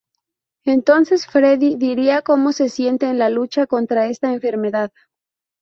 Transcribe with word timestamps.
Entonces 0.65 1.27
Freddie 1.27 1.75
diría 1.77 2.23
cómo 2.23 2.53
se 2.53 2.69
siente 2.69 3.07
en 3.07 3.19
la 3.19 3.29
lucha 3.29 3.67
contra 3.67 4.07
esta 4.07 4.33
enfermedad. 4.33 4.91